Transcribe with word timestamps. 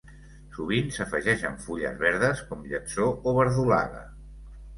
Sovint 0.53 0.87
s'afegeixen 0.95 1.59
fulles 1.65 1.99
verdes 1.99 2.41
com 2.49 2.65
lletsó 2.73 3.07
o 3.33 3.37
verdolaga. 3.41 4.03